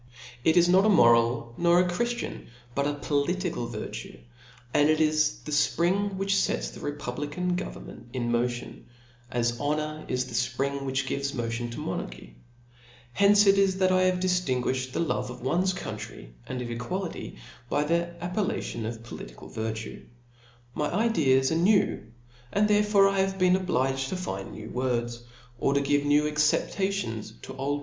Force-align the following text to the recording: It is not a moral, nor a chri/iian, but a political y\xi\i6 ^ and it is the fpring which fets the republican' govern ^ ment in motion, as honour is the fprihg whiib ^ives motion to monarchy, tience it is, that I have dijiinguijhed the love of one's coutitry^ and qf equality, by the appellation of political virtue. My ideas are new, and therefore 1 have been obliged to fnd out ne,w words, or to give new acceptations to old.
It 0.43 0.57
is 0.57 0.67
not 0.67 0.83
a 0.83 0.89
moral, 0.89 1.53
nor 1.59 1.79
a 1.79 1.87
chri/iian, 1.87 2.47
but 2.73 2.87
a 2.87 2.95
political 2.95 3.67
y\xi\i6 3.67 3.83
^ 4.13 4.19
and 4.73 4.89
it 4.89 4.99
is 4.99 5.41
the 5.45 5.51
fpring 5.51 6.15
which 6.15 6.33
fets 6.33 6.71
the 6.71 6.79
republican' 6.79 7.55
govern 7.55 7.83
^ 7.83 7.85
ment 7.85 8.07
in 8.11 8.31
motion, 8.31 8.87
as 9.29 9.59
honour 9.59 10.03
is 10.07 10.25
the 10.25 10.33
fprihg 10.33 10.79
whiib 10.79 11.05
^ives 11.17 11.35
motion 11.35 11.69
to 11.69 11.79
monarchy, 11.79 12.35
tience 13.19 13.45
it 13.45 13.59
is, 13.59 13.77
that 13.77 13.91
I 13.91 14.01
have 14.05 14.19
dijiinguijhed 14.19 14.91
the 14.91 15.01
love 15.01 15.29
of 15.29 15.43
one's 15.43 15.71
coutitry^ 15.75 16.29
and 16.47 16.59
qf 16.59 16.71
equality, 16.71 17.35
by 17.69 17.83
the 17.83 18.09
appellation 18.23 18.87
of 18.87 19.03
political 19.03 19.49
virtue. 19.49 20.03
My 20.73 20.91
ideas 20.91 21.51
are 21.51 21.55
new, 21.55 22.01
and 22.51 22.67
therefore 22.67 23.05
1 23.05 23.13
have 23.17 23.37
been 23.37 23.55
obliged 23.55 24.09
to 24.09 24.15
fnd 24.15 24.39
out 24.39 24.51
ne,w 24.51 24.71
words, 24.71 25.21
or 25.59 25.75
to 25.75 25.81
give 25.81 26.05
new 26.05 26.27
acceptations 26.27 27.33
to 27.43 27.55
old. 27.55 27.79